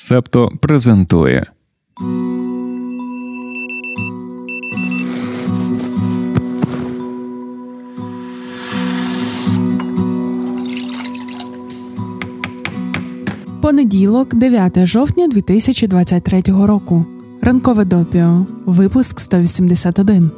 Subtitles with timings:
[0.00, 1.46] Септо презентує.
[13.60, 17.06] Понеділок, 9 жовтня 2023 року.
[17.42, 18.46] Ранкове допіо.
[18.66, 20.30] Випуск 181.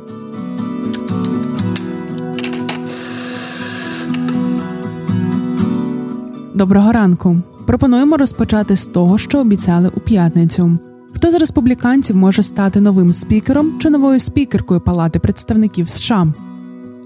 [6.55, 7.43] Доброго ранку.
[7.67, 10.79] Пропонуємо розпочати з того, що обіцяли у п'ятницю.
[11.15, 16.27] Хто з республіканців може стати новим спікером чи новою спікеркою Палати представників США?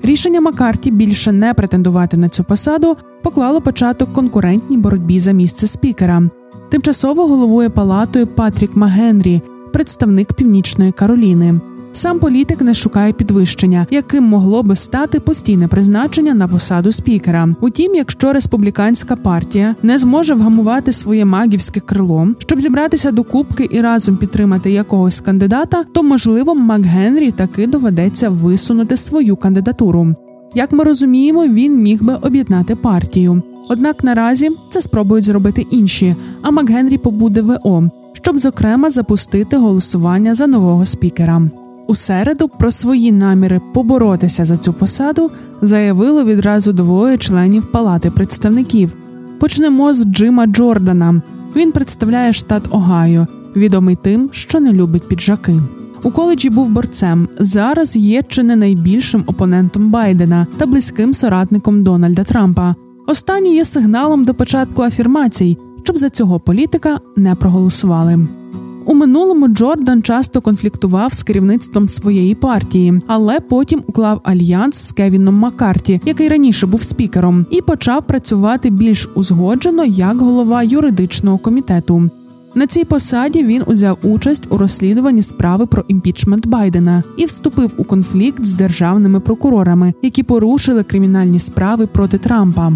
[0.02, 6.22] Рішення Маккарті більше не претендувати на цю посаду поклало початок конкурентній боротьбі за місце спікера.
[6.70, 11.60] Тимчасово головує палатою Патрік Магенрі, представник Північної Кароліни.
[11.96, 17.48] Сам політик не шукає підвищення, яким могло би стати постійне призначення на посаду спікера.
[17.60, 23.80] Утім, якщо республіканська партія не зможе вгамувати своє магівське крило, щоб зібратися до кубки і
[23.80, 30.14] разом підтримати якогось кандидата, то можливо МакГенрі таки доведеться висунути свою кандидатуру.
[30.54, 33.42] Як ми розуміємо, він міг би об'єднати партію.
[33.68, 36.16] Однак наразі це спробують зробити інші.
[36.42, 41.42] А МакГенрі побуде ВО, щоб зокрема запустити голосування за нового спікера.
[41.86, 45.30] У середу про свої наміри поборотися за цю посаду
[45.62, 48.96] заявило відразу двоє членів Палати представників.
[49.38, 51.22] Почнемо з Джима Джордана.
[51.56, 53.26] Він представляє штат Огайо,
[53.56, 55.60] відомий тим, що не любить піджаки.
[56.02, 57.28] У коледжі був борцем.
[57.38, 62.74] Зараз є чи не найбільшим опонентом Байдена та близьким соратником Дональда Трампа.
[63.06, 68.18] Останній є сигналом до початку афірмацій, щоб за цього політика не проголосували.
[68.86, 75.34] У минулому Джордан часто конфліктував з керівництвом своєї партії, але потім уклав альянс з Кевіном
[75.34, 82.10] Маккарті, який раніше був спікером, і почав працювати більш узгоджено як голова юридичного комітету.
[82.54, 87.84] На цій посаді він узяв участь у розслідуванні справи про імпічмент Байдена і вступив у
[87.84, 92.72] конфлікт з державними прокурорами, які порушили кримінальні справи проти Трампа.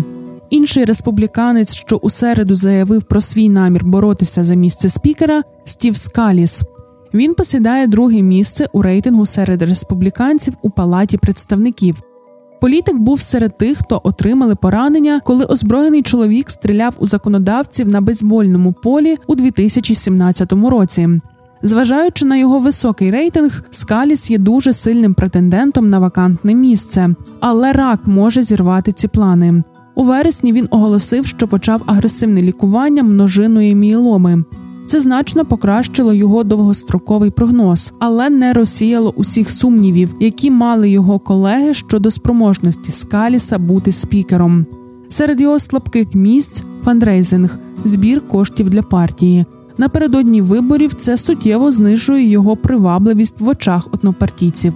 [0.50, 6.62] Інший республіканець, що у середу заявив про свій намір боротися за місце спікера, Стів Скаліс.
[7.14, 12.03] Він посідає друге місце у рейтингу серед республіканців у палаті представників.
[12.60, 18.72] Політик був серед тих, хто отримали поранення, коли озброєний чоловік стріляв у законодавців на бейсбольному
[18.72, 21.09] полі у 2017 році.
[21.62, 28.00] Зважаючи на його високий рейтинг, Скаліс є дуже сильним претендентом на вакантне місце, але рак
[28.06, 29.62] може зірвати ці плани.
[29.98, 34.44] У вересні він оголосив, що почав агресивне лікування множиної мієломи.
[34.86, 41.75] Це значно покращило його довгостроковий прогноз, але не розсіяло усіх сумнівів, які мали його колеги
[41.75, 44.66] щодо спроможності Скаліса бути спікером.
[45.09, 49.44] Серед його слабких місць фандрейзинг, збір коштів для партії.
[49.78, 54.72] Напередодні виборів це суттєво знижує його привабливість в очах однопартійців.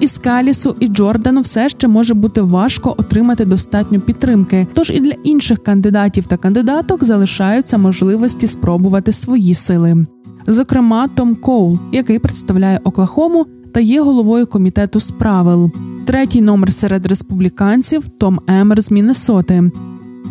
[0.00, 4.66] І Скалісу і Джордану все ще може бути важко отримати достатньо підтримки.
[4.74, 10.06] Тож і для інших кандидатів та кандидаток залишаються можливості спробувати свої сили.
[10.46, 15.70] Зокрема, Том Коул, який представляє Оклахому та є головою комітету з правил.
[16.04, 19.70] Третій номер серед республіканців Том Емер з Міннесоти,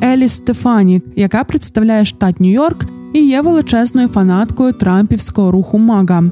[0.04, 6.24] Еліс Стефанік, яка представляє штат Нью-Йорк і є величезною фанаткою Трампівського руху Мага.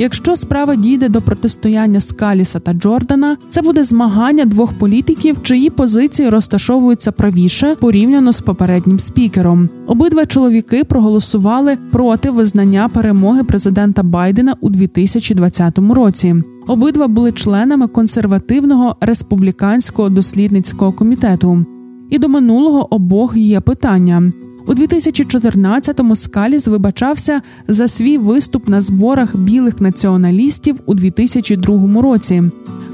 [0.00, 6.28] Якщо справа дійде до протистояння Скаліса та Джордана, це буде змагання двох політиків, чиї позиції
[6.28, 9.68] розташовуються правіше порівняно з попереднім спікером.
[9.86, 16.34] Обидва чоловіки проголосували проти визнання перемоги президента Байдена у 2020 році.
[16.66, 21.64] Обидва були членами консервативного республіканського дослідницького комітету.
[22.10, 24.32] І до минулого обох є питання.
[24.68, 32.42] У 2014-му Скаліс вибачався за свій виступ на зборах білих націоналістів у 2002 році.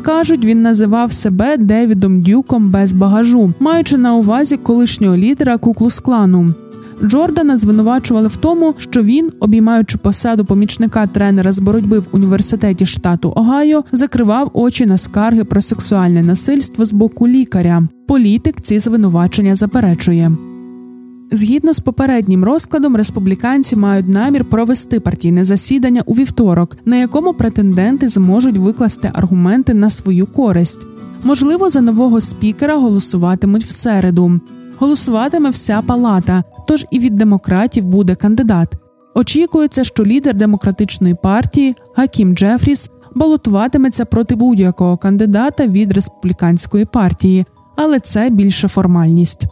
[0.02, 6.54] Кажуть, він називав себе Девідом Дюком без багажу, маючи на увазі колишнього лідера Куклус-клану.
[7.02, 13.32] Джордана звинувачували в тому, що він, обіймаючи посаду помічника тренера з боротьби в університеті штату
[13.36, 17.82] Огайо, закривав очі на скарги про сексуальне насильство з боку лікаря.
[18.08, 20.32] Політик ці звинувачення заперечує.
[21.34, 28.08] Згідно з попереднім розкладом, республіканці мають намір провести партійне засідання у вівторок, на якому претенденти
[28.08, 30.78] зможуть викласти аргументи на свою користь.
[31.24, 34.40] Можливо, за нового спікера голосуватимуть в середу.
[34.78, 38.74] Голосуватиме вся палата, тож і від демократів буде кандидат.
[39.14, 47.46] Очікується, що лідер демократичної партії Гакім Джефріс балотуватиметься проти будь-якого кандидата від республіканської партії,
[47.76, 49.46] але це більше формальність.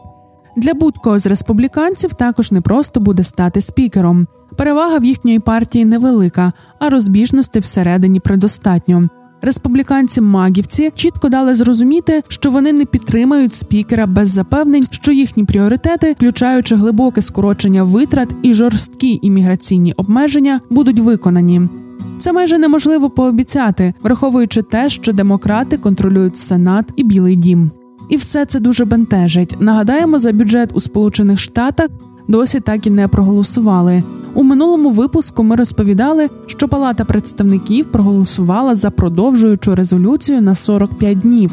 [0.56, 4.26] Для будь-кого з республіканців також непросто буде стати спікером.
[4.56, 9.08] Перевага в їхньої партії невелика, а розбіжності всередині предостатньо.
[9.42, 16.12] Республіканці магівці чітко дали зрозуміти, що вони не підтримають спікера без запевнень, що їхні пріоритети,
[16.12, 21.60] включаючи глибоке скорочення витрат і жорсткі імміграційні обмеження, будуть виконані.
[22.18, 27.70] Це майже неможливо пообіцяти, враховуючи те, що демократи контролюють Сенат і Білий Дім.
[28.08, 29.56] І все це дуже бентежить.
[29.60, 31.88] Нагадаємо, за бюджет у Сполучених Штатах
[32.28, 34.02] досі так і не проголосували.
[34.34, 41.50] У минулому випуску ми розповідали, що Палата представників проголосувала за продовжуючу резолюцію на 45 днів.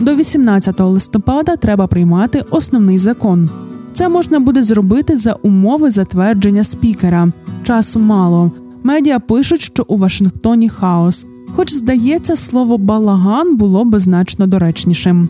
[0.00, 3.50] До 18 листопада треба приймати основний закон.
[3.92, 7.28] Це можна буде зробити за умови затвердження спікера.
[7.62, 8.52] Часу мало.
[8.82, 11.26] Медіа пишуть, що у Вашингтоні хаос,
[11.56, 15.28] хоч здається, слово балаган було би значно доречнішим.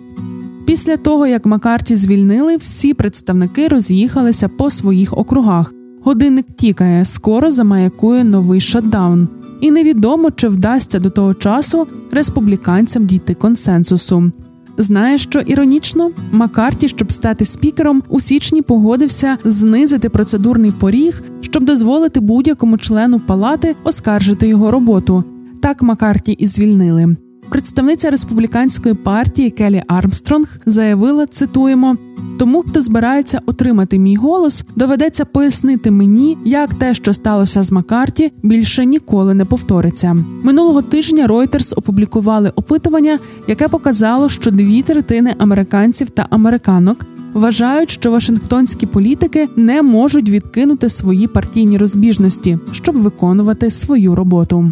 [0.71, 5.75] Після того, як Макарті звільнили, всі представники роз'їхалися по своїх округах.
[6.03, 9.29] Годинник тікає, скоро замаякує новий шатдаун,
[9.61, 14.33] і невідомо, чи вдасться до того часу республіканцям дійти консенсусу.
[14.77, 22.21] Знаєш, що іронічно, Макарті, щоб стати спікером, у січні погодився знизити процедурний поріг, щоб дозволити
[22.21, 25.25] будь-якому члену палати оскаржити його роботу.
[25.63, 27.17] Так Макарті і звільнили.
[27.51, 31.97] Представниця республіканської партії Келі Армстронг заявила: цитуємо.
[32.39, 38.33] Тому, хто збирається отримати мій голос, доведеться пояснити мені, як те, що сталося з Макарті,
[38.43, 40.17] більше ніколи не повториться.
[40.43, 43.19] Минулого тижня Reuters опублікували опитування,
[43.49, 50.89] яке показало, що дві третини американців та американок вважають, що Вашингтонські політики не можуть відкинути
[50.89, 54.71] свої партійні розбіжності, щоб виконувати свою роботу.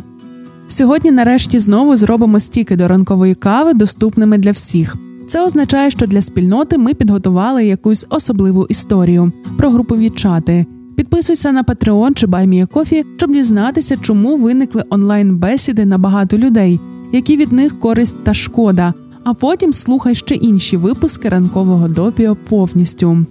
[0.68, 4.96] Сьогодні, нарешті, знову зробимо стіки до ранкової кави доступними для всіх.
[5.26, 10.66] Це означає, що для спільноти ми підготували якусь особливу історію про групові чати.
[10.96, 16.80] Підписуйся на Patreon чи BuyMeACoffee, щоб дізнатися, чому виникли онлайн-бесіди на багато людей,
[17.12, 18.94] які від них користь та шкода.
[19.24, 23.26] А потім слухай ще інші випуски ранкового допіо повністю.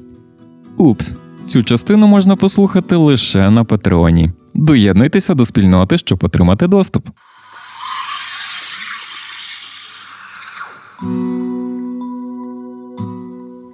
[0.77, 1.13] Упс,
[1.47, 4.31] цю частину можна послухати лише на Патреоні.
[4.57, 7.07] Доєднуйтеся до спільноти, щоб отримати доступ.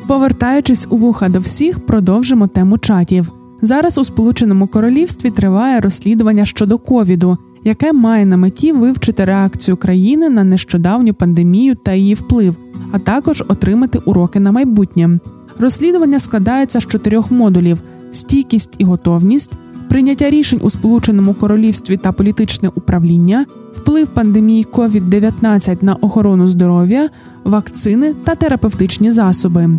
[0.07, 3.31] Повертаючись у вуха до всіх, продовжимо тему чатів.
[3.61, 10.29] Зараз у Сполученому Королівстві триває розслідування щодо ковіду, яке має на меті вивчити реакцію країни
[10.29, 12.55] на нещодавню пандемію та її вплив,
[12.91, 15.19] а також отримати уроки на майбутнє.
[15.59, 17.81] Розслідування складається з чотирьох модулів:
[18.11, 19.51] стійкість і готовність,
[19.93, 23.45] прийняття рішень у Сполученому Королівстві та політичне управління,
[23.75, 27.09] вплив пандемії COVID-19 на охорону здоров'я,
[27.43, 29.69] вакцини та терапевтичні засоби.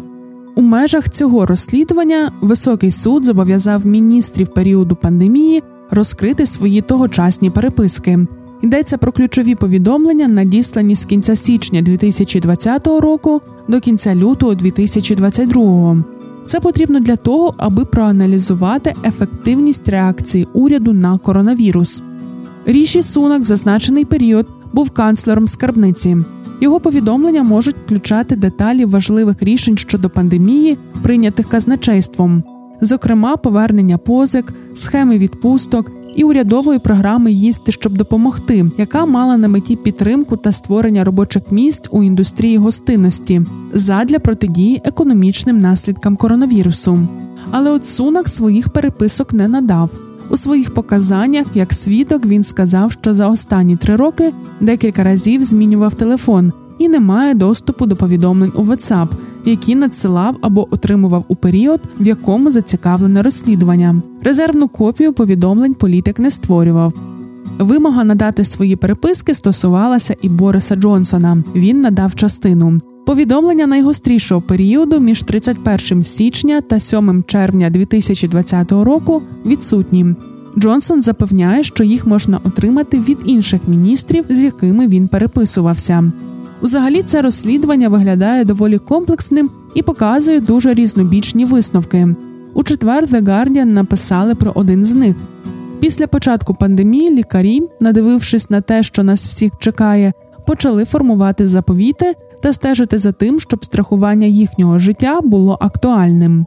[0.56, 8.26] У межах цього розслідування високий суд зобов'язав міністрів періоду пандемії розкрити свої тогочасні переписки.
[8.62, 16.05] Йдеться про ключові повідомлення, надіслані з кінця січня 2020 року до кінця лютого 2022.
[16.46, 22.02] Це потрібно для того, аби проаналізувати ефективність реакції уряду на коронавірус.
[22.67, 26.17] Ріші Сунак в зазначений період був канцлером скарбниці.
[26.61, 32.43] Його повідомлення можуть включати деталі важливих рішень щодо пандемії, прийнятих казначейством,
[32.81, 39.77] зокрема, повернення позик, схеми відпусток і урядової програми їсти, щоб допомогти, яка мала на меті
[39.77, 46.98] підтримку та створення робочих місць у індустрії гостинності задля протидії економічним наслідкам коронавірусу.
[47.50, 49.91] Але от Сунак своїх переписок не надав.
[50.31, 55.94] У своїх показаннях як свідок він сказав, що за останні три роки декілька разів змінював
[55.94, 59.08] телефон і не має доступу до повідомлень у WhatsApp,
[59.44, 64.03] які надсилав або отримував у період, в якому зацікавлене розслідування.
[64.22, 66.93] Резервну копію повідомлень політик не створював.
[67.58, 71.43] Вимога надати свої переписки стосувалася і Бориса Джонсона.
[71.55, 72.81] Він надав частину.
[73.06, 80.06] Повідомлення найгострішого періоду між 31 січня та 7 червня 2020 року відсутні.
[80.58, 86.13] Джонсон запевняє, що їх можна отримати від інших міністрів, з якими він переписувався.
[86.63, 92.08] Взагалі, це розслідування виглядає доволі комплексним і показує дуже різнобічні висновки.
[92.55, 95.17] У четвер The Guardian написали про один з них.
[95.81, 100.13] Після початку пандемії лікарі, надивившись на те, що нас всіх чекає,
[100.46, 106.46] почали формувати заповіти та стежити за тим, щоб страхування їхнього життя було актуальним.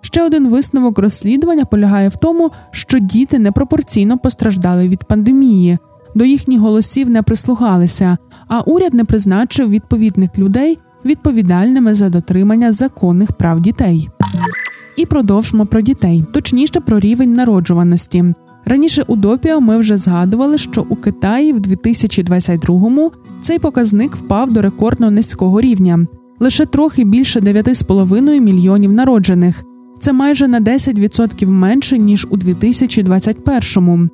[0.00, 5.78] Ще один висновок розслідування полягає в тому, що діти непропорційно постраждали від пандемії,
[6.14, 13.32] до їхніх голосів не прислухалися, а уряд не призначив відповідних людей відповідальними за дотримання законних
[13.32, 14.08] прав дітей.
[14.96, 18.24] І продовжимо про дітей, точніше про рівень народжуваності.
[18.64, 24.62] Раніше у допіо ми вже згадували, що у Китаї в 2022-му цей показник впав до
[24.62, 26.06] рекордно низького рівня
[26.40, 29.64] лише трохи більше 9,5 мільйонів народжених.
[30.00, 34.08] Це майже на 10% менше ніж у 2021-му.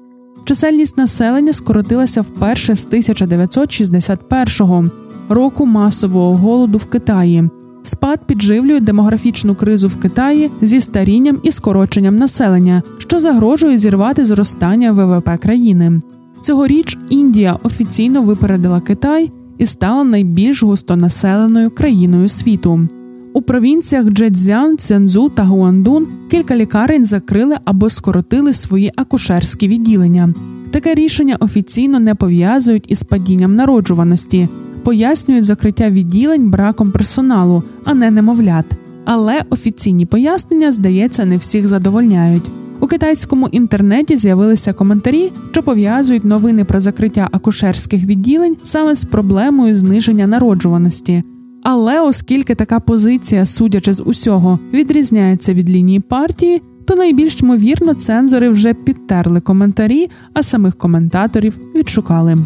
[0.45, 4.91] Чисельність населення скоротилася вперше з 1961
[5.29, 7.51] року масового голоду в Китаї.
[7.83, 14.93] Спад підживлює демографічну кризу в Китаї зі старінням і скороченням населення, що загрожує зірвати зростання
[14.93, 16.01] ВВП країни.
[16.41, 22.89] Цьогоріч Індія офіційно випередила Китай і стала найбільш густонаселеною країною світу.
[23.37, 30.35] У провінціях Джедзян, Цзянзу та Гуандун кілька лікарень закрили або скоротили свої акушерські відділення.
[30.71, 34.49] Таке рішення офіційно не пов'язують із падінням народжуваності,
[34.85, 38.67] пояснюють закриття відділень браком персоналу, а не немовлят.
[39.05, 42.51] Але офіційні пояснення, здається, не всіх задовольняють.
[42.81, 49.75] У китайському інтернеті з'явилися коментарі, що пов'язують новини про закриття акушерських відділень саме з проблемою
[49.75, 51.25] зниження народжуваності.
[51.65, 58.49] Але оскільки така позиція, судячи з усього, відрізняється від лінії партії, то найбільш ймовірно цензори
[58.49, 62.37] вже підтерли коментарі, а самих коментаторів відшукали.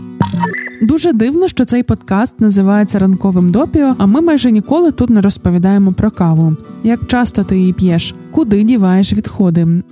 [0.83, 5.93] Дуже дивно, що цей подкаст називається ранковим допіо, а ми майже ніколи тут не розповідаємо
[5.93, 6.57] про каву.
[6.85, 9.83] Як часто ти її п'єш, куди діваєш відходи?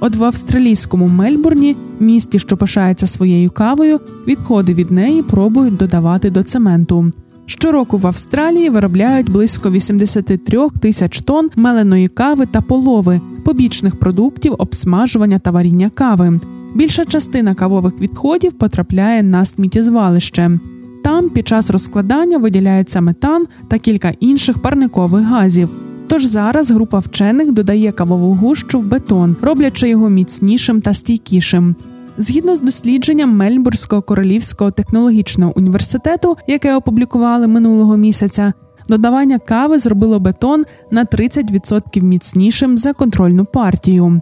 [0.00, 6.42] От в австралійському Мельбурні, місті, що пишається своєю кавою, відходи від неї пробують додавати до
[6.42, 7.12] цементу.
[7.46, 15.38] Щороку в Австралії виробляють близько 83 тисяч тонн меленої кави та полови, побічних продуктів обсмажування
[15.38, 16.40] та варіння кави.
[16.74, 20.58] Більша частина кавових відходів потрапляє на сміттєзвалище.
[21.04, 25.68] Там під час розкладання виділяється метан та кілька інших парникових газів.
[26.08, 31.74] Тож зараз група вчених додає кавову гущу в бетон, роблячи його міцнішим та стійкішим.
[32.18, 38.52] Згідно з дослідженням Мельбурзького королівського технологічного університету, яке опублікували минулого місяця,
[38.88, 44.20] додавання кави зробило бетон на 30% міцнішим за контрольну партію.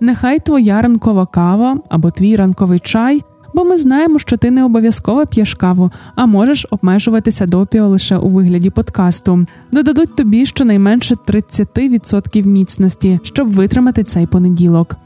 [0.00, 3.22] Нехай твоя ранкова кава або твій ранковий чай,
[3.54, 8.28] бо ми знаємо, що ти не обов'язково п'єш каву, а можеш обмежуватися допіо лише у
[8.28, 9.46] вигляді подкасту.
[9.72, 14.96] Додадуть тобі щонайменше 30% міцності, щоб витримати цей понеділок.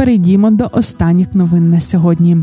[0.00, 2.36] Перейдімо до останніх новин на сьогодні.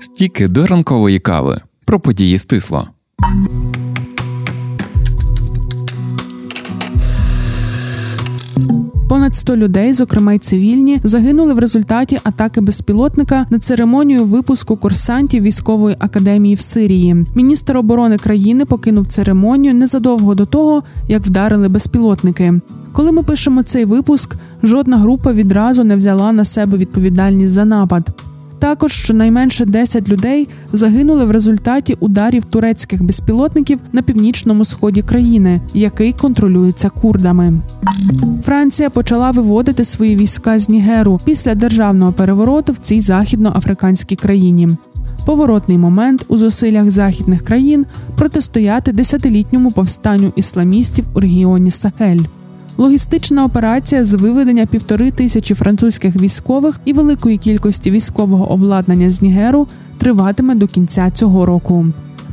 [0.00, 2.88] Стіки до ранкової кави про події стисло.
[9.12, 15.42] Понад 100 людей, зокрема й цивільні, загинули в результаті атаки безпілотника на церемонію випуску курсантів
[15.42, 17.26] військової академії в Сирії.
[17.34, 22.60] Міністр оборони країни покинув церемонію незадовго до того, як вдарили безпілотники.
[22.92, 28.10] Коли ми пишемо цей випуск, жодна група відразу не взяла на себе відповідальність за напад.
[28.62, 36.12] Також щонайменше 10 людей загинули в результаті ударів турецьких безпілотників на північному сході країни, який
[36.12, 37.52] контролюється курдами.
[38.44, 44.68] Франція почала виводити свої війська з Нігеру після державного перевороту в цій західноафриканській країні.
[45.26, 52.20] Поворотний момент у зусиллях західних країн протистояти десятилітньому повстанню ісламістів у регіоні Сахель.
[52.78, 59.66] Логістична операція з виведення півтори тисячі французьких військових і великої кількості військового обладнання з Нігеру
[59.98, 61.86] триватиме до кінця цього року.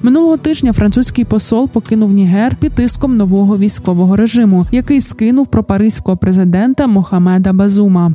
[0.03, 6.88] Минулого тижня французький посол покинув Нігер під тиском нового військового режиму, який скинув пропариського президента
[6.88, 8.13] Мохамеда Базума.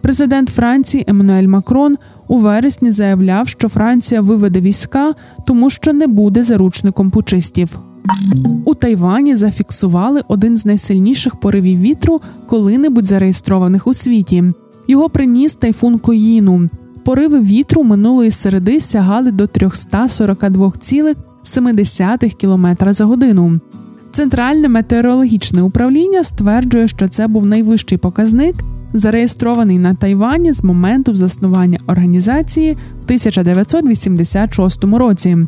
[0.00, 1.96] Президент Франції Еммануель Макрон
[2.28, 5.14] у вересні заявляв, що Франція виведе війська,
[5.46, 7.78] тому що не буде заручником пучистів.
[8.64, 14.44] У Тайвані зафіксували один з найсильніших поривів вітру, коли-небудь зареєстрованих у світі.
[14.88, 16.68] Його приніс тайфун Коїну.
[17.04, 23.60] Пориви вітру минулої середи сягали до 342,7 км за годину.
[24.10, 28.54] Центральне метеорологічне управління стверджує, що це був найвищий показник,
[28.92, 35.46] зареєстрований на Тайвані з моменту заснування організації в 1986 році.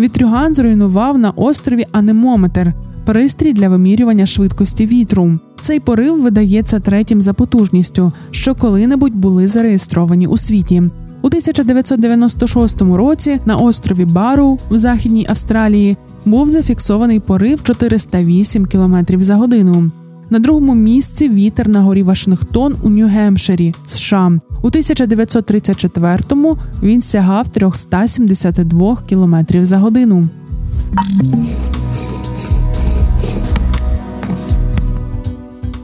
[0.00, 2.72] Вітрюган зруйнував на острові анемометр
[3.06, 5.38] пристрій для вимірювання швидкості вітру.
[5.60, 10.82] Цей порив видається третім за потужністю, що коли-небудь були зареєстровані у світі.
[11.22, 19.34] У 1996 році на острові Бару в Західній Австралії був зафіксований порив 408 км за
[19.36, 19.90] годину.
[20.32, 24.32] На другому місці вітер на горі Вашингтон у Нью-Гемпширі, США.
[24.62, 30.28] У 1934-му він сягав 372 км за годину.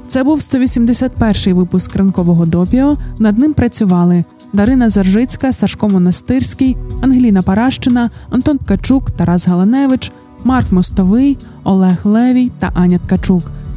[0.07, 2.97] Це був 181-й випуск ранкового допіо.
[3.19, 10.13] Над ним працювали Дарина Заржицька, Сашко Монастирський, Ангеліна Паращина, Антон Ткачук, Тарас Галаневич,
[10.45, 13.43] Марк Мостовий, Олег Левій та Аня Ткачук.